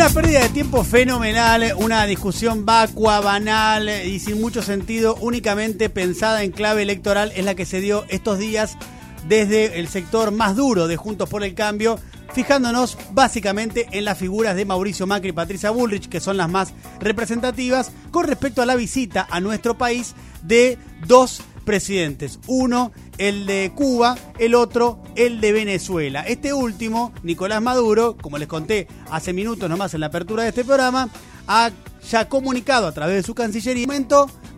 Una 0.00 0.08
pérdida 0.08 0.40
de 0.40 0.48
tiempo 0.48 0.82
fenomenal, 0.82 1.74
una 1.76 2.06
discusión 2.06 2.64
vacua, 2.64 3.20
banal 3.20 3.86
y 4.06 4.18
sin 4.18 4.40
mucho 4.40 4.62
sentido, 4.62 5.14
únicamente 5.20 5.90
pensada 5.90 6.42
en 6.42 6.52
clave 6.52 6.80
electoral, 6.80 7.32
es 7.36 7.44
la 7.44 7.54
que 7.54 7.66
se 7.66 7.82
dio 7.82 8.06
estos 8.08 8.38
días 8.38 8.78
desde 9.28 9.78
el 9.78 9.88
sector 9.88 10.30
más 10.30 10.56
duro 10.56 10.88
de 10.88 10.96
Juntos 10.96 11.28
por 11.28 11.44
el 11.44 11.54
Cambio, 11.54 11.98
fijándonos 12.32 12.96
básicamente 13.12 13.88
en 13.92 14.06
las 14.06 14.16
figuras 14.16 14.56
de 14.56 14.64
Mauricio 14.64 15.06
Macri 15.06 15.28
y 15.28 15.32
Patricia 15.32 15.68
Bullrich, 15.68 16.08
que 16.08 16.20
son 16.20 16.38
las 16.38 16.48
más 16.48 16.72
representativas, 16.98 17.92
con 18.10 18.26
respecto 18.26 18.62
a 18.62 18.66
la 18.66 18.76
visita 18.76 19.28
a 19.30 19.38
nuestro 19.40 19.76
país 19.76 20.14
de 20.42 20.78
dos 21.06 21.42
presidentes. 21.66 22.40
Uno, 22.46 22.90
el 23.20 23.44
de 23.44 23.70
Cuba, 23.74 24.16
el 24.38 24.54
otro, 24.54 25.02
el 25.14 25.42
de 25.42 25.52
Venezuela. 25.52 26.22
Este 26.22 26.54
último, 26.54 27.12
Nicolás 27.22 27.60
Maduro, 27.60 28.16
como 28.16 28.38
les 28.38 28.48
conté 28.48 28.88
hace 29.10 29.34
minutos 29.34 29.68
nomás 29.68 29.92
en 29.92 30.00
la 30.00 30.06
apertura 30.06 30.42
de 30.42 30.48
este 30.48 30.64
programa, 30.64 31.10
ha 31.46 31.70
ya 32.10 32.30
comunicado 32.30 32.86
a 32.86 32.92
través 32.92 33.16
de 33.16 33.22
su 33.22 33.34
cancillería 33.34 33.86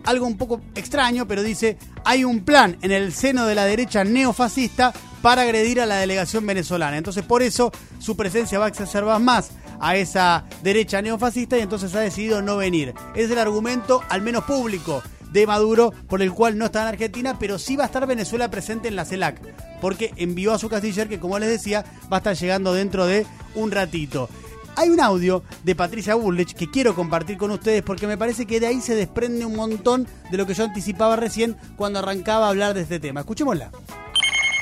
algo 0.05 0.25
un 0.25 0.37
poco 0.37 0.61
extraño, 0.75 1.27
pero 1.27 1.43
dice, 1.43 1.77
hay 2.05 2.23
un 2.23 2.45
plan 2.45 2.77
en 2.81 2.91
el 2.91 3.11
seno 3.11 3.45
de 3.45 3.55
la 3.55 3.65
derecha 3.65 4.05
neofascista 4.05 4.93
para 5.21 5.41
agredir 5.41 5.81
a 5.81 5.85
la 5.85 5.97
delegación 5.97 6.45
venezolana. 6.45 6.97
Entonces 6.97 7.25
por 7.25 7.43
eso 7.43 7.69
su 7.99 8.15
presencia 8.15 8.59
va 8.59 8.65
a 8.65 8.69
exacerbar 8.69 9.19
más 9.19 9.51
a 9.81 9.97
esa 9.97 10.45
derecha 10.61 11.01
neofascista 11.01 11.57
y 11.57 11.61
entonces 11.61 11.93
ha 11.95 11.99
decidido 11.99 12.41
no 12.41 12.55
venir. 12.55 12.93
Es 13.13 13.29
el 13.29 13.39
argumento, 13.39 14.01
al 14.07 14.21
menos 14.21 14.45
público, 14.45 15.03
de 15.33 15.47
Maduro, 15.47 15.91
por 16.07 16.21
el 16.21 16.31
cual 16.31 16.57
no 16.57 16.65
está 16.65 16.83
en 16.83 16.89
Argentina, 16.89 17.37
pero 17.39 17.59
sí 17.59 17.75
va 17.75 17.83
a 17.83 17.87
estar 17.87 18.07
Venezuela 18.07 18.49
presente 18.49 18.87
en 18.87 18.95
la 18.95 19.03
CELAC, 19.03 19.41
porque 19.81 20.13
envió 20.15 20.53
a 20.53 20.59
su 20.59 20.69
canciller 20.69 21.09
que, 21.09 21.19
como 21.19 21.39
les 21.39 21.49
decía, 21.49 21.83
va 22.11 22.17
a 22.17 22.19
estar 22.19 22.35
llegando 22.35 22.73
dentro 22.73 23.05
de 23.05 23.25
un 23.55 23.71
ratito. 23.71 24.29
Hay 24.75 24.89
un 24.89 24.99
audio 24.99 25.43
de 25.63 25.75
Patricia 25.75 26.15
Bullrich 26.15 26.55
que 26.55 26.71
quiero 26.71 26.95
compartir 26.95 27.37
con 27.37 27.51
ustedes 27.51 27.83
porque 27.83 28.07
me 28.07 28.17
parece 28.17 28.47
que 28.47 28.59
de 28.59 28.67
ahí 28.67 28.81
se 28.81 28.95
desprende 28.95 29.45
un 29.45 29.55
montón 29.55 30.07
de 30.31 30.37
lo 30.37 30.47
que 30.47 30.55
yo 30.55 30.63
anticipaba 30.63 31.15
recién 31.15 31.57
cuando 31.75 31.99
arrancaba 31.99 32.47
a 32.47 32.49
hablar 32.49 32.73
de 32.73 32.81
este 32.81 32.99
tema. 32.99 33.19
Escuchémosla 33.19 33.71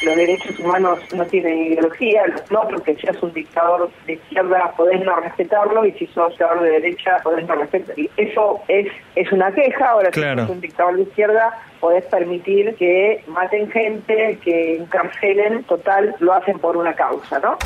los 0.03 0.16
derechos 0.16 0.59
humanos 0.59 0.99
no 1.13 1.25
tienen 1.25 1.67
ideología, 1.67 2.23
no 2.49 2.67
porque 2.67 2.95
seas 2.95 3.21
un 3.21 3.33
dictador 3.33 3.89
de 4.05 4.13
izquierda 4.13 4.73
podés 4.75 5.03
no 5.03 5.16
respetarlo 5.17 5.85
y 5.85 5.91
si 5.93 6.08
sos 6.08 6.30
dictador 6.30 6.61
de 6.61 6.71
derecha 6.71 7.17
podés 7.23 7.47
no 7.47 7.55
respetarlo. 7.55 8.05
Eso 8.17 8.59
es, 8.67 8.88
es 9.16 9.31
una 9.31 9.52
queja, 9.52 9.89
ahora 9.89 10.11
si 10.11 10.21
sos 10.21 10.49
un 10.49 10.61
dictador 10.61 10.95
de 10.95 11.03
izquierda 11.03 11.59
podés 11.80 12.05
permitir 12.05 12.75
que 12.75 13.23
maten 13.27 13.69
gente, 13.71 14.39
que 14.43 14.77
encarcelen, 14.77 15.63
total, 15.63 16.15
lo 16.19 16.33
hacen 16.33 16.59
por 16.59 16.77
una 16.77 16.93
causa, 16.93 17.39
¿no? 17.39 17.58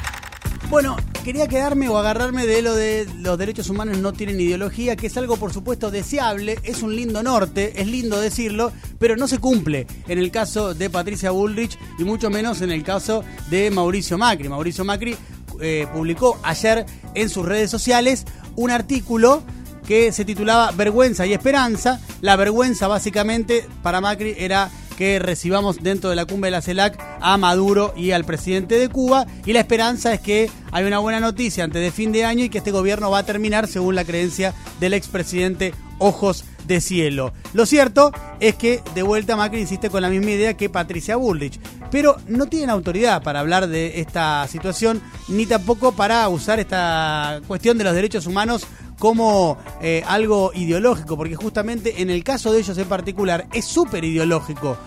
Bueno, 0.69 0.95
quería 1.25 1.47
quedarme 1.47 1.89
o 1.89 1.97
agarrarme 1.97 2.45
de 2.45 2.61
lo 2.61 2.75
de 2.75 3.07
los 3.17 3.35
derechos 3.35 3.71
humanos 3.71 3.97
no 3.97 4.13
tienen 4.13 4.39
ideología, 4.39 4.95
que 4.95 5.07
es 5.07 5.17
algo 5.17 5.37
por 5.37 5.51
supuesto 5.51 5.89
deseable, 5.89 6.59
es 6.61 6.83
un 6.83 6.95
lindo 6.95 7.23
norte, 7.23 7.81
es 7.81 7.87
lindo 7.87 8.21
decirlo, 8.21 8.71
pero 8.99 9.17
no 9.17 9.27
se 9.27 9.39
cumple 9.39 9.87
en 10.07 10.19
el 10.19 10.29
caso 10.29 10.75
de 10.75 10.87
Patricia 10.91 11.31
Bullrich 11.31 11.79
y 11.97 12.03
mucho 12.03 12.29
menos 12.29 12.61
en 12.61 12.71
el 12.71 12.83
caso 12.83 13.23
de 13.49 13.71
Mauricio 13.71 14.19
Macri. 14.19 14.49
Mauricio 14.49 14.85
Macri 14.85 15.17
eh, 15.61 15.87
publicó 15.91 16.37
ayer 16.43 16.85
en 17.15 17.27
sus 17.27 17.43
redes 17.43 17.71
sociales 17.71 18.25
un 18.55 18.69
artículo 18.69 19.41
que 19.87 20.11
se 20.11 20.25
titulaba 20.25 20.69
Vergüenza 20.73 21.25
y 21.25 21.33
Esperanza. 21.33 22.01
La 22.21 22.35
vergüenza 22.35 22.87
básicamente 22.87 23.67
para 23.81 23.99
Macri 23.99 24.35
era 24.37 24.69
que 24.97 25.19
recibamos 25.19 25.81
dentro 25.81 26.09
de 26.09 26.15
la 26.15 26.25
cumbre 26.25 26.47
de 26.47 26.51
la 26.51 26.61
CELAC 26.61 26.97
a 27.21 27.37
Maduro 27.37 27.93
y 27.95 28.11
al 28.11 28.25
presidente 28.25 28.77
de 28.77 28.89
Cuba. 28.89 29.25
Y 29.45 29.53
la 29.53 29.59
esperanza 29.59 30.13
es 30.13 30.19
que 30.19 30.49
hay 30.71 30.85
una 30.85 30.99
buena 30.99 31.19
noticia 31.19 31.63
antes 31.63 31.81
de 31.81 31.91
fin 31.91 32.11
de 32.11 32.25
año 32.25 32.45
y 32.45 32.49
que 32.49 32.59
este 32.59 32.71
gobierno 32.71 33.11
va 33.11 33.19
a 33.19 33.25
terminar, 33.25 33.67
según 33.67 33.95
la 33.95 34.05
creencia 34.05 34.53
del 34.79 34.93
expresidente 34.93 35.73
Ojos 35.97 36.45
de 36.67 36.81
Cielo. 36.81 37.33
Lo 37.53 37.65
cierto 37.65 38.11
es 38.39 38.55
que 38.55 38.81
de 38.93 39.03
vuelta 39.03 39.35
Macri 39.35 39.61
insiste 39.61 39.89
con 39.89 40.01
la 40.01 40.09
misma 40.09 40.31
idea 40.31 40.57
que 40.57 40.69
Patricia 40.69 41.15
Bullrich, 41.15 41.59
pero 41.91 42.17
no 42.27 42.47
tienen 42.47 42.69
autoridad 42.69 43.23
para 43.23 43.39
hablar 43.39 43.67
de 43.67 43.99
esta 44.01 44.47
situación 44.47 45.01
ni 45.27 45.45
tampoco 45.45 45.93
para 45.93 46.27
usar 46.27 46.59
esta 46.59 47.41
cuestión 47.47 47.77
de 47.77 47.83
los 47.83 47.93
derechos 47.93 48.25
humanos 48.25 48.65
como 48.99 49.57
eh, 49.81 50.03
algo 50.07 50.51
ideológico, 50.53 51.17
porque 51.17 51.35
justamente 51.35 52.01
en 52.01 52.09
el 52.09 52.23
caso 52.23 52.51
de 52.51 52.59
ellos 52.59 52.77
en 52.77 52.87
particular 52.87 53.47
es 53.53 53.65
súper 53.65 54.03
ideológico. 54.03 54.77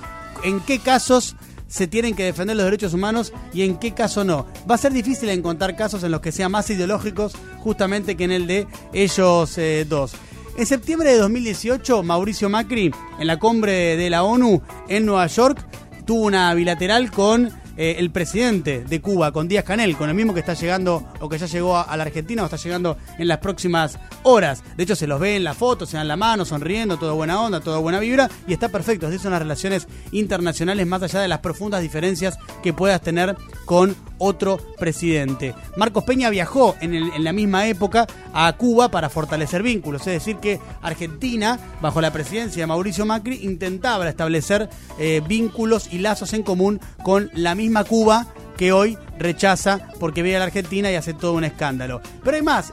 ¿En 0.45 0.61
qué 0.61 0.79
casos 0.79 1.37
se 1.67 1.87
tienen 1.87 2.15
que 2.15 2.25
defender 2.25 2.57
los 2.57 2.65
derechos 2.65 2.95
humanos 2.95 3.33
y 3.53 3.63
en 3.63 3.77
qué 3.77 3.93
caso 3.93 4.25
no? 4.25 4.47
Va 4.71 4.77
a 4.77 4.79
ser 4.79 4.93
difícil 4.93 5.29
encontrar 5.29 5.77
casos 5.77 6.03
en 6.03 6.11
los 6.11 6.21
que 6.21 6.33
sean 6.33 6.53
más 6.53 6.71
ideológicos 6.71 7.35
justamente 7.59 8.17
que 8.17 8.25
en 8.25 8.33
el 8.33 8.47
de 8.47 8.67
ellos 8.93 9.59
eh, 9.59 9.87
dos. 9.89 10.13
En 10.57 10.67
septiembre 10.67 11.13
de 11.13 11.19
2018, 11.19 12.03
Mauricio 12.03 12.49
Macri, 12.49 12.93
en 13.21 13.27
la 13.27 13.39
cumbre 13.39 13.97
de 13.97 14.11
la 14.11 14.25
ONU 14.25 14.61
en 14.89 15.07
Nueva 15.07 15.29
York, 15.29 15.65
tuvo 16.05 16.23
una 16.23 16.53
bilateral 16.55 17.13
con 17.13 17.53
eh, 17.81 17.94
el 17.99 18.11
presidente 18.11 18.84
de 18.84 19.00
Cuba, 19.00 19.31
con 19.31 19.47
Díaz 19.47 19.62
Canel, 19.62 19.97
con 19.97 20.09
el 20.09 20.15
mismo 20.16 20.34
que 20.34 20.41
está 20.41 20.55
llegando 20.55 21.06
o 21.21 21.28
que 21.28 21.39
ya 21.39 21.47
llegó 21.47 21.78
a, 21.78 21.97
la 21.97 22.03
Argentina 22.03 22.43
o 22.43 22.47
está 22.47 22.56
llegando 22.56 22.97
en 23.19 23.28
las 23.28 23.39
próximas 23.39 24.00
horas. 24.25 24.65
De 24.77 24.83
hecho, 24.83 24.97
se 24.97 25.06
los 25.06 25.21
ve 25.21 25.37
en 25.37 25.44
la 25.44 25.55
foto, 25.55 25.87
se 25.87 25.97
dan 25.97 26.09
la 26.09 26.17
mano, 26.17 26.44
sonriendo, 26.44 26.99
todo 26.99 27.15
buena 27.15 27.41
onda, 27.41 27.61
toda 27.61 27.78
buena 27.78 28.00
vibra 28.00 28.28
y 28.49 28.53
está 28.53 28.69
perfecto. 28.69 29.06
Así 29.06 29.19
son 29.19 29.31
las 29.31 29.41
relaciones 29.41 29.87
internacionales 30.11 30.88
más 30.88 31.05
allá 31.05 31.21
de 31.21 31.28
las 31.28 31.38
profundas 31.38 31.81
diferencias 31.81 32.37
que 32.65 32.72
puedas 32.72 33.00
tener 33.00 33.37
con 33.65 33.94
otro 34.19 34.59
presidente. 34.79 35.55
Marcos 35.77 36.05
Peña 36.05 36.31
viajó 36.31 36.75
en, 36.81 37.23
la 37.23 37.33
misma 37.33 37.67
época 37.69 38.06
a 38.33 38.53
Cuba 38.55 38.91
para 38.91 39.09
fortalecer 39.09 39.62
vínculos, 39.62 40.03
es 40.06 40.15
decir, 40.15 40.37
que 40.37 40.61
Argentina, 40.83 41.59
bajo 41.81 42.01
la 42.01 42.12
presidencia 42.12 42.62
de 42.62 42.67
Mauricio 42.67 43.06
Macri, 43.06 43.41
intentaba 43.43 44.09
establecer 44.09 44.69
eh, 44.99 45.23
vínculos 45.27 45.89
y 45.93 45.99
lazos 45.99 46.33
en 46.33 46.43
común 46.43 46.81
con 47.03 47.31
la 47.34 47.55
misma 47.55 47.69
misma 47.69 47.84
Cuba 47.84 48.27
que 48.56 48.73
hoy 48.73 48.97
rechaza 49.19 49.89
porque 50.01 50.23
ve 50.23 50.35
a 50.35 50.39
la 50.39 50.47
Argentina 50.47 50.91
y 50.91 50.95
hace 50.95 51.12
todo 51.12 51.35
un 51.35 51.45
escándalo. 51.45 52.00
Pero 52.25 52.37
hay 52.39 52.43
más, 52.43 52.73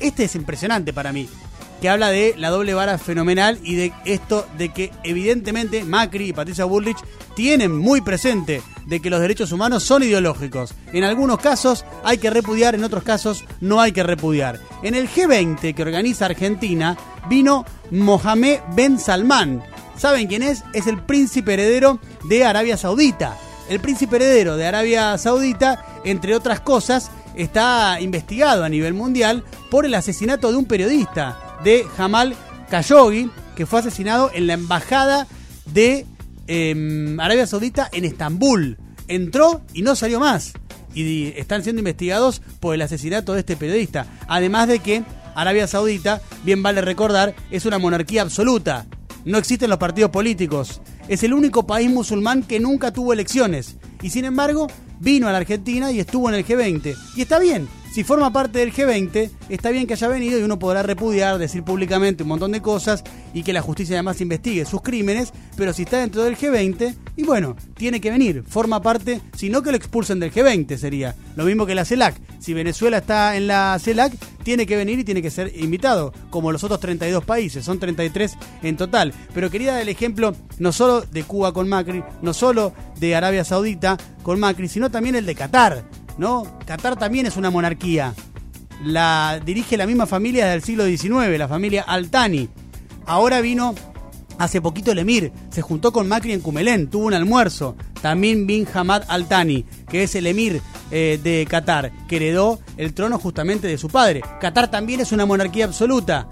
este 0.00 0.24
es 0.24 0.34
impresionante 0.34 0.92
para 0.92 1.14
mí, 1.14 1.30
que 1.80 1.88
habla 1.88 2.10
de 2.10 2.34
la 2.36 2.50
doble 2.50 2.74
vara 2.74 2.98
fenomenal 2.98 3.58
y 3.62 3.76
de 3.76 3.92
esto 4.04 4.46
de 4.58 4.68
que 4.68 4.92
evidentemente 5.02 5.82
Macri 5.82 6.28
y 6.28 6.32
Patricia 6.34 6.66
Bullrich 6.66 6.98
tienen 7.34 7.74
muy 7.74 8.02
presente 8.02 8.60
de 8.86 9.00
que 9.00 9.10
los 9.10 9.20
derechos 9.20 9.52
humanos 9.52 9.82
son 9.82 10.02
ideológicos. 10.02 10.74
En 10.92 11.04
algunos 11.04 11.38
casos 11.38 11.84
hay 12.04 12.18
que 12.18 12.30
repudiar, 12.30 12.74
en 12.74 12.84
otros 12.84 13.02
casos 13.02 13.44
no 13.60 13.80
hay 13.80 13.92
que 13.92 14.02
repudiar. 14.02 14.60
En 14.82 14.94
el 14.94 15.08
G20 15.08 15.74
que 15.74 15.82
organiza 15.82 16.26
Argentina 16.26 16.96
vino 17.28 17.64
Mohamed 17.90 18.60
Ben 18.74 18.98
Salman. 18.98 19.62
¿Saben 19.96 20.26
quién 20.26 20.42
es? 20.42 20.64
Es 20.72 20.86
el 20.86 21.02
príncipe 21.02 21.54
heredero 21.54 22.00
de 22.28 22.44
Arabia 22.44 22.76
Saudita. 22.76 23.36
El 23.68 23.80
príncipe 23.80 24.16
heredero 24.16 24.56
de 24.56 24.66
Arabia 24.66 25.16
Saudita, 25.16 25.84
entre 26.04 26.34
otras 26.34 26.60
cosas, 26.60 27.10
está 27.34 28.00
investigado 28.00 28.64
a 28.64 28.68
nivel 28.68 28.94
mundial 28.94 29.44
por 29.70 29.86
el 29.86 29.94
asesinato 29.94 30.50
de 30.50 30.58
un 30.58 30.66
periodista, 30.66 31.58
de 31.64 31.84
Jamal 31.96 32.36
Khashoggi, 32.70 33.30
que 33.56 33.66
fue 33.66 33.80
asesinado 33.80 34.30
en 34.34 34.46
la 34.46 34.54
embajada 34.54 35.26
de 35.66 36.06
em, 36.46 37.18
Arabia 37.20 37.46
Saudita 37.46 37.88
en 37.92 38.04
Estambul. 38.04 38.78
Entró 39.08 39.62
y 39.72 39.82
no 39.82 39.96
salió 39.96 40.20
más. 40.20 40.52
Y 40.94 41.28
están 41.36 41.62
siendo 41.62 41.80
investigados 41.80 42.40
por 42.60 42.74
el 42.74 42.82
asesinato 42.82 43.32
de 43.32 43.40
este 43.40 43.56
periodista. 43.56 44.06
Además 44.28 44.68
de 44.68 44.78
que 44.78 45.02
Arabia 45.34 45.66
Saudita, 45.66 46.22
bien 46.44 46.62
vale 46.62 46.80
recordar, 46.80 47.34
es 47.50 47.66
una 47.66 47.78
monarquía 47.78 48.22
absoluta. 48.22 48.86
No 49.24 49.38
existen 49.38 49.70
los 49.70 49.78
partidos 49.78 50.10
políticos 50.10 50.80
es 51.08 51.22
el 51.22 51.34
único 51.34 51.66
país 51.66 51.90
musulmán 51.90 52.42
que 52.42 52.60
nunca 52.60 52.92
tuvo 52.92 53.12
elecciones. 53.12 53.76
Y 54.02 54.10
sin 54.10 54.24
embargo, 54.24 54.68
vino 55.00 55.28
a 55.28 55.32
la 55.32 55.38
Argentina 55.38 55.90
y 55.92 56.00
estuvo 56.00 56.28
en 56.28 56.36
el 56.36 56.46
G20. 56.46 56.96
Y 57.16 57.22
está 57.22 57.38
bien, 57.38 57.68
si 57.94 58.02
forma 58.02 58.32
parte 58.32 58.58
del 58.58 58.72
G20, 58.72 59.30
está 59.50 59.70
bien 59.70 59.86
que 59.86 59.94
haya 59.94 60.08
venido 60.08 60.36
y 60.36 60.42
uno 60.42 60.58
podrá 60.58 60.82
repudiar, 60.82 61.38
decir 61.38 61.62
públicamente 61.62 62.24
un 62.24 62.28
montón 62.30 62.50
de 62.50 62.60
cosas 62.60 63.04
y 63.32 63.44
que 63.44 63.52
la 63.52 63.62
justicia 63.62 63.94
además 63.94 64.20
investigue 64.20 64.64
sus 64.64 64.82
crímenes, 64.82 65.32
pero 65.56 65.72
si 65.72 65.82
está 65.82 65.98
dentro 65.98 66.24
del 66.24 66.36
G20, 66.36 66.92
y 67.14 67.22
bueno, 67.22 67.54
tiene 67.76 68.00
que 68.00 68.10
venir, 68.10 68.42
forma 68.48 68.82
parte, 68.82 69.20
si 69.36 69.48
no 69.48 69.62
que 69.62 69.70
lo 69.70 69.76
expulsen 69.76 70.18
del 70.18 70.32
G20 70.32 70.76
sería, 70.76 71.14
lo 71.36 71.44
mismo 71.44 71.66
que 71.66 71.76
la 71.76 71.84
CELAC. 71.84 72.16
Si 72.40 72.52
Venezuela 72.52 72.98
está 72.98 73.36
en 73.36 73.46
la 73.46 73.78
CELAC, 73.80 74.12
tiene 74.42 74.66
que 74.66 74.76
venir 74.76 74.98
y 74.98 75.04
tiene 75.04 75.22
que 75.22 75.30
ser 75.30 75.52
invitado, 75.54 76.12
como 76.30 76.50
los 76.50 76.64
otros 76.64 76.80
32 76.80 77.24
países, 77.24 77.64
son 77.64 77.78
33 77.78 78.36
en 78.64 78.76
total. 78.76 79.14
Pero 79.32 79.50
quería 79.50 79.74
dar 79.74 79.82
el 79.82 79.88
ejemplo 79.88 80.34
no 80.58 80.72
solo 80.72 81.02
de 81.02 81.22
Cuba 81.22 81.52
con 81.52 81.68
Macri, 81.68 82.02
no 82.22 82.34
solo 82.34 82.72
de 82.98 83.14
Arabia 83.14 83.44
Saudita 83.44 83.96
con 84.24 84.40
Macri, 84.40 84.66
sino 84.66 84.90
también 84.90 85.14
el 85.14 85.26
de 85.26 85.36
Qatar 85.36 85.84
¿no? 86.18 86.44
Qatar 86.66 86.96
también 86.96 87.26
es 87.26 87.36
una 87.36 87.50
monarquía. 87.50 88.14
La 88.84 89.40
dirige 89.44 89.76
la 89.76 89.86
misma 89.86 90.06
familia 90.06 90.46
del 90.46 90.62
siglo 90.62 90.84
XIX, 90.84 91.38
la 91.38 91.48
familia 91.48 91.82
Altani. 91.82 92.48
Ahora 93.06 93.40
vino 93.40 93.74
hace 94.38 94.60
poquito 94.60 94.92
el 94.92 94.98
emir, 94.98 95.32
se 95.50 95.62
juntó 95.62 95.92
con 95.92 96.08
Macri 96.08 96.32
en 96.32 96.40
Cumelén, 96.40 96.88
tuvo 96.88 97.06
un 97.06 97.14
almuerzo. 97.14 97.76
También 98.00 98.46
Bin 98.46 98.66
Hamad 98.72 99.04
Altani, 99.08 99.64
que 99.88 100.02
es 100.02 100.14
el 100.14 100.26
emir 100.26 100.60
eh, 100.90 101.18
de 101.22 101.46
Qatar, 101.48 101.90
que 102.06 102.16
heredó 102.16 102.60
el 102.76 102.92
trono 102.92 103.18
justamente 103.18 103.66
de 103.66 103.78
su 103.78 103.88
padre. 103.88 104.22
Qatar 104.40 104.70
también 104.70 105.00
es 105.00 105.12
una 105.12 105.24
monarquía 105.24 105.64
absoluta. 105.64 106.28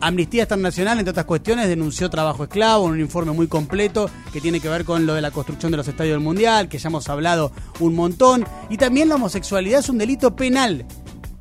Amnistía 0.00 0.42
Internacional, 0.42 0.98
entre 0.98 1.10
otras 1.10 1.26
cuestiones, 1.26 1.68
denunció 1.68 2.08
trabajo 2.08 2.44
esclavo 2.44 2.86
en 2.86 2.92
un 2.92 3.00
informe 3.00 3.32
muy 3.32 3.48
completo 3.48 4.08
que 4.32 4.40
tiene 4.40 4.60
que 4.60 4.68
ver 4.68 4.84
con 4.84 5.06
lo 5.06 5.14
de 5.14 5.20
la 5.20 5.30
construcción 5.30 5.72
de 5.72 5.76
los 5.76 5.88
estadios 5.88 6.14
del 6.14 6.24
Mundial, 6.24 6.68
que 6.68 6.78
ya 6.78 6.88
hemos 6.88 7.08
hablado 7.08 7.52
un 7.80 7.94
montón. 7.94 8.44
Y 8.70 8.76
también 8.76 9.08
la 9.08 9.16
homosexualidad 9.16 9.80
es 9.80 9.88
un 9.88 9.98
delito 9.98 10.36
penal 10.36 10.86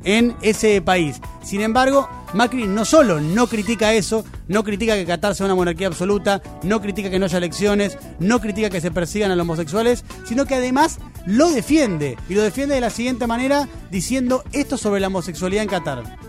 en 0.03 0.35
ese 0.41 0.81
país. 0.81 1.21
Sin 1.43 1.61
embargo, 1.61 2.09
Macri 2.33 2.65
no 2.65 2.85
solo 2.85 3.19
no 3.19 3.47
critica 3.47 3.93
eso, 3.93 4.25
no 4.47 4.63
critica 4.63 4.95
que 4.95 5.05
Qatar 5.05 5.35
sea 5.35 5.45
una 5.45 5.55
monarquía 5.55 5.87
absoluta, 5.87 6.41
no 6.63 6.81
critica 6.81 7.09
que 7.09 7.19
no 7.19 7.25
haya 7.25 7.37
elecciones, 7.37 7.97
no 8.19 8.39
critica 8.39 8.69
que 8.69 8.81
se 8.81 8.91
persigan 8.91 9.31
a 9.31 9.35
los 9.35 9.43
homosexuales, 9.43 10.03
sino 10.25 10.45
que 10.45 10.55
además 10.55 10.99
lo 11.25 11.49
defiende. 11.51 12.17
Y 12.27 12.35
lo 12.35 12.41
defiende 12.41 12.75
de 12.75 12.81
la 12.81 12.89
siguiente 12.89 13.27
manera, 13.27 13.67
diciendo 13.91 14.43
esto 14.51 14.77
sobre 14.77 14.99
la 14.99 15.07
homosexualidad 15.07 15.63
en 15.63 15.69
Qatar 15.69 16.26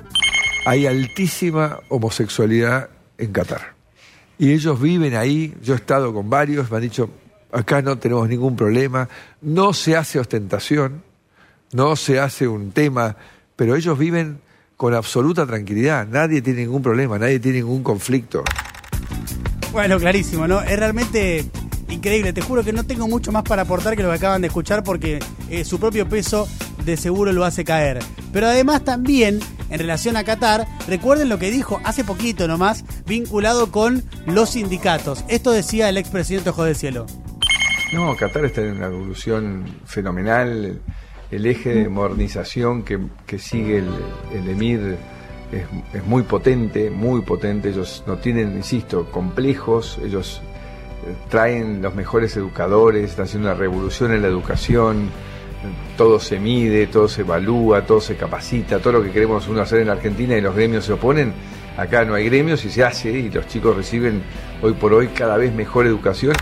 hay 0.64 0.86
altísima 0.86 1.80
homosexualidad 1.88 2.90
en 3.16 3.32
Qatar. 3.32 3.74
Y 4.38 4.52
ellos 4.52 4.80
viven 4.80 5.14
ahí, 5.14 5.54
yo 5.62 5.74
he 5.74 5.76
estado 5.76 6.12
con 6.14 6.30
varios, 6.30 6.70
me 6.70 6.76
han 6.76 6.82
dicho, 6.82 7.10
acá 7.50 7.82
no 7.82 7.98
tenemos 7.98 8.28
ningún 8.28 8.54
problema, 8.56 9.08
no 9.40 9.72
se 9.72 9.96
hace 9.96 10.18
ostentación, 10.18 11.02
no 11.72 11.96
se 11.96 12.20
hace 12.20 12.46
un 12.46 12.72
tema, 12.72 13.16
pero 13.56 13.74
ellos 13.74 13.98
viven 13.98 14.40
con 14.76 14.94
absoluta 14.94 15.44
tranquilidad, 15.44 16.06
nadie 16.06 16.40
tiene 16.40 16.60
ningún 16.60 16.82
problema, 16.82 17.18
nadie 17.18 17.40
tiene 17.40 17.58
ningún 17.58 17.82
conflicto. 17.82 18.44
Bueno, 19.72 19.98
clarísimo, 19.98 20.46
¿no? 20.46 20.62
Es 20.62 20.78
realmente 20.78 21.44
increíble, 21.88 22.32
te 22.32 22.40
juro 22.40 22.62
que 22.62 22.72
no 22.72 22.84
tengo 22.84 23.08
mucho 23.08 23.32
más 23.32 23.42
para 23.42 23.62
aportar 23.62 23.96
que 23.96 24.02
lo 24.02 24.10
que 24.10 24.16
acaban 24.16 24.40
de 24.40 24.48
escuchar 24.48 24.84
porque 24.84 25.18
eh, 25.50 25.64
su 25.64 25.80
propio 25.80 26.08
peso 26.08 26.48
de 26.84 26.96
seguro 26.96 27.32
lo 27.32 27.44
hace 27.44 27.64
caer. 27.64 27.98
Pero 28.32 28.46
además 28.46 28.84
también 28.84 29.40
en 29.70 29.78
relación 29.78 30.16
a 30.16 30.24
Qatar, 30.24 30.66
recuerden 30.86 31.28
lo 31.28 31.38
que 31.38 31.50
dijo 31.50 31.80
hace 31.84 32.04
poquito 32.04 32.48
nomás, 32.48 32.84
vinculado 33.06 33.70
con 33.70 34.02
los 34.26 34.50
sindicatos. 34.50 35.24
Esto 35.28 35.50
decía 35.50 35.88
el 35.88 35.96
expresidente 35.96 36.50
Ojo 36.50 36.72
Cielo. 36.74 37.06
No, 37.92 38.14
Qatar 38.16 38.44
está 38.44 38.60
en 38.60 38.76
una 38.76 38.86
evolución 38.86 39.64
fenomenal. 39.86 40.80
El 41.30 41.46
eje 41.46 41.74
de 41.74 41.88
modernización 41.88 42.82
que, 42.82 43.38
sigue 43.38 43.78
el, 43.78 44.48
emir 44.48 44.96
es, 45.52 46.04
muy 46.04 46.22
potente, 46.22 46.90
muy 46.90 47.22
potente. 47.22 47.70
Ellos 47.70 48.04
no 48.06 48.18
tienen, 48.18 48.56
insisto, 48.56 49.10
complejos. 49.10 49.98
Ellos 50.04 50.42
eh, 51.06 51.14
traen 51.30 51.80
los 51.80 51.94
mejores 51.94 52.36
educadores, 52.36 53.10
están 53.10 53.24
haciendo 53.24 53.48
una 53.48 53.58
revolución 53.58 54.12
en 54.12 54.22
la 54.22 54.28
educación 54.28 55.10
todo 55.96 56.20
se 56.20 56.38
mide, 56.38 56.86
todo 56.86 57.08
se 57.08 57.22
evalúa, 57.22 57.84
todo 57.84 58.00
se 58.00 58.16
capacita, 58.16 58.78
todo 58.78 58.94
lo 58.94 59.02
que 59.02 59.10
queremos 59.10 59.48
uno 59.48 59.60
hacer 59.60 59.80
en 59.80 59.90
Argentina 59.90 60.36
y 60.36 60.40
los 60.40 60.54
gremios 60.54 60.84
se 60.84 60.92
oponen, 60.92 61.32
acá 61.76 62.04
no 62.04 62.14
hay 62.14 62.24
gremios 62.26 62.64
y 62.64 62.70
se 62.70 62.84
hace 62.84 63.10
y 63.10 63.30
los 63.30 63.46
chicos 63.46 63.76
reciben 63.76 64.22
hoy 64.62 64.74
por 64.74 64.92
hoy 64.92 65.08
cada 65.08 65.36
vez 65.36 65.52
mejor 65.52 65.86
educación. 65.86 66.34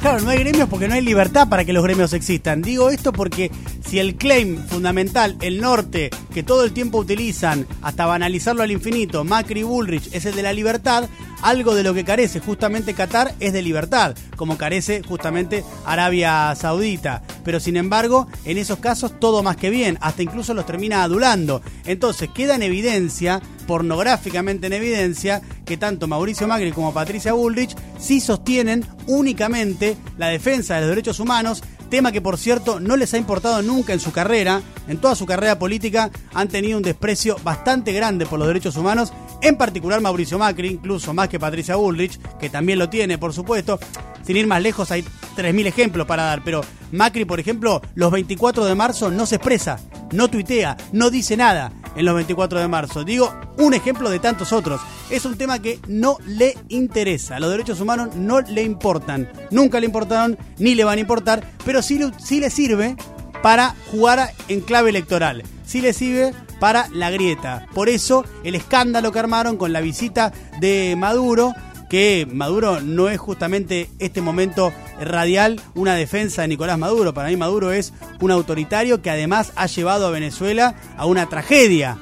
Claro, 0.00 0.20
no 0.20 0.30
hay 0.30 0.38
gremios 0.38 0.68
porque 0.68 0.86
no 0.86 0.94
hay 0.94 1.00
libertad 1.00 1.48
para 1.48 1.64
que 1.64 1.72
los 1.72 1.82
gremios 1.82 2.12
existan. 2.12 2.60
Digo 2.60 2.90
esto 2.90 3.12
porque 3.12 3.50
si 3.86 3.98
el 3.98 4.16
claim 4.16 4.58
fundamental, 4.58 5.36
el 5.40 5.60
norte, 5.60 6.10
que 6.34 6.42
todo 6.42 6.64
el 6.64 6.72
tiempo 6.72 6.98
utilizan 6.98 7.64
hasta 7.80 8.06
banalizarlo 8.06 8.64
al 8.64 8.72
infinito, 8.72 9.22
Macri 9.22 9.60
y 9.60 9.62
Bullrich, 9.62 10.08
es 10.12 10.26
el 10.26 10.34
de 10.34 10.42
la 10.42 10.52
libertad, 10.52 11.08
algo 11.42 11.76
de 11.76 11.84
lo 11.84 11.94
que 11.94 12.04
carece 12.04 12.40
justamente 12.40 12.92
Qatar 12.92 13.34
es 13.38 13.52
de 13.52 13.62
libertad, 13.62 14.16
como 14.36 14.58
carece 14.58 15.02
justamente 15.02 15.64
Arabia 15.86 16.52
Saudita. 16.56 17.22
Pero 17.44 17.60
sin 17.60 17.76
embargo, 17.76 18.26
en 18.44 18.58
esos 18.58 18.78
casos 18.78 19.20
todo 19.20 19.44
más 19.44 19.56
que 19.56 19.70
bien, 19.70 19.96
hasta 20.00 20.22
incluso 20.22 20.54
los 20.54 20.66
termina 20.66 21.04
adulando. 21.04 21.62
Entonces 21.84 22.30
queda 22.34 22.56
en 22.56 22.62
evidencia, 22.62 23.40
pornográficamente 23.68 24.66
en 24.66 24.72
evidencia, 24.72 25.40
que 25.64 25.76
tanto 25.76 26.08
Mauricio 26.08 26.48
Macri 26.48 26.72
como 26.72 26.92
Patricia 26.92 27.32
Bullrich 27.32 27.76
sí 27.98 28.20
sostienen 28.20 28.84
únicamente 29.06 29.96
la 30.18 30.28
defensa 30.28 30.74
de 30.74 30.80
los 30.80 30.90
derechos 30.90 31.20
humanos 31.20 31.62
tema 31.94 32.10
que 32.10 32.20
por 32.20 32.38
cierto 32.38 32.80
no 32.80 32.96
les 32.96 33.14
ha 33.14 33.18
importado 33.18 33.62
nunca 33.62 33.92
en 33.92 34.00
su 34.00 34.10
carrera, 34.10 34.60
en 34.88 34.98
toda 34.98 35.14
su 35.14 35.26
carrera 35.26 35.60
política 35.60 36.10
han 36.34 36.48
tenido 36.48 36.76
un 36.76 36.82
desprecio 36.82 37.36
bastante 37.44 37.92
grande 37.92 38.26
por 38.26 38.40
los 38.40 38.48
derechos 38.48 38.76
humanos, 38.76 39.12
en 39.40 39.56
particular 39.56 40.00
Mauricio 40.00 40.36
Macri, 40.36 40.70
incluso 40.70 41.14
más 41.14 41.28
que 41.28 41.38
Patricia 41.38 41.76
Bullrich, 41.76 42.18
que 42.40 42.50
también 42.50 42.80
lo 42.80 42.88
tiene, 42.88 43.16
por 43.16 43.32
supuesto. 43.32 43.78
Sin 44.26 44.36
ir 44.36 44.48
más 44.48 44.60
lejos, 44.60 44.90
hay 44.90 45.02
3.000 45.36 45.66
ejemplos 45.66 46.04
para 46.04 46.24
dar, 46.24 46.42
pero 46.42 46.62
Macri, 46.90 47.24
por 47.26 47.38
ejemplo, 47.38 47.80
los 47.94 48.10
24 48.10 48.64
de 48.64 48.74
marzo 48.74 49.12
no 49.12 49.24
se 49.24 49.36
expresa, 49.36 49.78
no 50.10 50.26
tuitea, 50.26 50.76
no 50.90 51.10
dice 51.10 51.36
nada 51.36 51.70
en 51.94 52.06
los 52.06 52.16
24 52.16 52.58
de 52.58 52.66
marzo. 52.66 53.04
Digo, 53.04 53.32
un 53.58 53.72
ejemplo 53.72 54.10
de 54.10 54.18
tantos 54.18 54.52
otros. 54.52 54.80
Es 55.14 55.24
un 55.24 55.38
tema 55.38 55.62
que 55.62 55.78
no 55.86 56.18
le 56.26 56.56
interesa. 56.68 57.38
Los 57.38 57.52
derechos 57.52 57.80
humanos 57.80 58.16
no 58.16 58.40
le 58.40 58.64
importan. 58.64 59.30
Nunca 59.52 59.78
le 59.78 59.86
importaron 59.86 60.36
ni 60.58 60.74
le 60.74 60.82
van 60.82 60.98
a 60.98 61.02
importar, 61.02 61.48
pero 61.64 61.82
sí, 61.82 62.00
sí 62.18 62.40
le 62.40 62.50
sirve 62.50 62.96
para 63.40 63.76
jugar 63.92 64.32
en 64.48 64.60
clave 64.60 64.90
electoral. 64.90 65.44
Sí 65.64 65.80
le 65.80 65.92
sirve 65.92 66.32
para 66.58 66.88
la 66.92 67.12
grieta. 67.12 67.68
Por 67.74 67.88
eso 67.88 68.24
el 68.42 68.56
escándalo 68.56 69.12
que 69.12 69.20
armaron 69.20 69.56
con 69.56 69.72
la 69.72 69.80
visita 69.80 70.32
de 70.58 70.96
Maduro 70.98 71.54
que 71.88 72.26
Maduro 72.28 72.80
no 72.80 73.08
es 73.08 73.20
justamente 73.20 73.88
este 74.00 74.20
momento 74.20 74.72
radial 75.00 75.60
una 75.76 75.94
defensa 75.94 76.42
de 76.42 76.48
Nicolás 76.48 76.76
Maduro. 76.76 77.14
Para 77.14 77.28
mí 77.28 77.36
Maduro 77.36 77.70
es 77.70 77.92
un 78.20 78.32
autoritario 78.32 79.00
que 79.00 79.10
además 79.10 79.52
ha 79.54 79.66
llevado 79.66 80.08
a 80.08 80.10
Venezuela 80.10 80.74
a 80.96 81.06
una 81.06 81.28
tragedia 81.28 81.98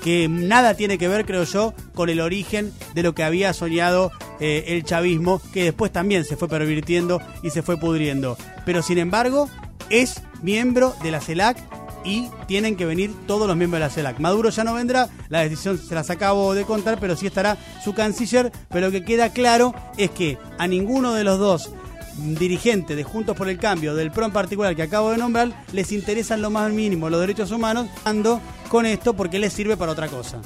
que 0.00 0.28
nada 0.28 0.74
tiene 0.74 0.98
que 0.98 1.08
ver, 1.08 1.26
creo 1.26 1.44
yo, 1.44 1.74
con 2.00 2.08
el 2.08 2.20
origen 2.20 2.72
de 2.94 3.02
lo 3.02 3.14
que 3.14 3.22
había 3.22 3.52
soñado 3.52 4.10
eh, 4.40 4.64
el 4.68 4.84
chavismo, 4.84 5.38
que 5.52 5.64
después 5.64 5.92
también 5.92 6.24
se 6.24 6.34
fue 6.34 6.48
pervirtiendo 6.48 7.20
y 7.42 7.50
se 7.50 7.60
fue 7.60 7.76
pudriendo. 7.76 8.38
Pero 8.64 8.80
sin 8.80 8.96
embargo, 8.96 9.50
es 9.90 10.22
miembro 10.40 10.94
de 11.02 11.10
la 11.10 11.20
CELAC 11.20 11.58
y 12.02 12.30
tienen 12.46 12.76
que 12.76 12.86
venir 12.86 13.12
todos 13.26 13.46
los 13.46 13.54
miembros 13.54 13.80
de 13.80 13.86
la 13.86 13.92
CELAC. 13.92 14.18
Maduro 14.18 14.48
ya 14.48 14.64
no 14.64 14.72
vendrá, 14.72 15.10
la 15.28 15.40
decisión 15.40 15.76
se 15.76 15.94
las 15.94 16.08
acabo 16.08 16.54
de 16.54 16.64
contar, 16.64 16.98
pero 16.98 17.16
sí 17.16 17.26
estará 17.26 17.58
su 17.84 17.92
canciller, 17.92 18.50
pero 18.70 18.86
lo 18.86 18.92
que 18.92 19.04
queda 19.04 19.30
claro 19.30 19.74
es 19.98 20.10
que 20.10 20.38
a 20.56 20.66
ninguno 20.66 21.12
de 21.12 21.24
los 21.24 21.38
dos 21.38 21.70
dirigentes 22.16 22.96
de 22.96 23.04
Juntos 23.04 23.36
por 23.36 23.50
el 23.50 23.58
Cambio, 23.58 23.94
del 23.94 24.10
PRO 24.10 24.24
en 24.24 24.32
particular 24.32 24.74
que 24.74 24.84
acabo 24.84 25.10
de 25.10 25.18
nombrar, 25.18 25.52
les 25.72 25.92
interesan 25.92 26.40
lo 26.40 26.48
más 26.48 26.72
mínimo 26.72 27.10
los 27.10 27.20
derechos 27.20 27.50
humanos, 27.50 27.88
ando 28.06 28.40
con 28.70 28.86
esto 28.86 29.12
porque 29.12 29.38
les 29.38 29.52
sirve 29.52 29.76
para 29.76 29.92
otra 29.92 30.08
cosa. 30.08 30.40